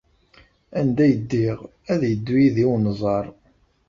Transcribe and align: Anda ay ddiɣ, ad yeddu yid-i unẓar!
Anda 0.79 1.01
ay 1.05 1.13
ddiɣ, 1.19 1.57
ad 1.91 2.01
yeddu 2.09 2.35
yid-i 2.43 2.65
unẓar! 2.75 3.25